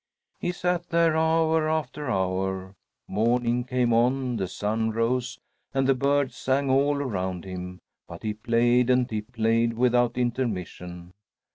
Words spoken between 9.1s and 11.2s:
he played, without intermission.